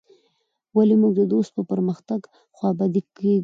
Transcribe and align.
ولي 0.75 0.95
موږ 1.01 1.13
د 1.17 1.21
دوست 1.33 1.51
په 1.57 1.61
پرمختګ 1.71 2.21
خوابدي 2.55 3.01
کيږو. 3.17 3.39